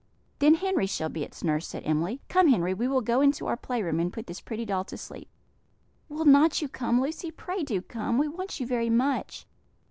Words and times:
"Then 0.39 0.55
Henry 0.55 0.87
shall 0.87 1.09
be 1.09 1.23
its 1.23 1.43
nurse," 1.43 1.67
said 1.67 1.83
Emily. 1.85 2.21
"Come, 2.27 2.47
Henry, 2.47 2.73
we 2.73 2.87
will 2.87 3.01
go 3.01 3.21
into 3.21 3.45
our 3.45 3.55
play 3.55 3.83
room, 3.83 3.99
and 3.99 4.11
put 4.11 4.25
this 4.25 4.41
pretty 4.41 4.65
doll 4.65 4.83
to 4.85 4.97
sleep. 4.97 5.29
Will 6.09 6.25
not 6.25 6.59
you 6.59 6.67
come, 6.67 6.99
Lucy? 6.99 7.29
Pray 7.29 7.61
do 7.61 7.83
come; 7.83 8.17
we 8.17 8.27
want 8.27 8.59
you 8.59 8.65
very 8.65 8.89
much." 8.89 9.45